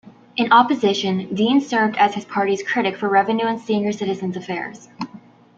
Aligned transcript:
In 0.35 0.51
opposition, 0.51 1.31
Dean 1.35 1.61
served 1.61 1.95
as 1.95 2.15
his 2.15 2.25
party's 2.25 2.63
critic 2.63 2.97
for 2.97 3.07
Revenue 3.07 3.45
and 3.45 3.59
Senior 3.61 3.91
Citizen's 3.91 4.35
Affairs. 4.35 4.89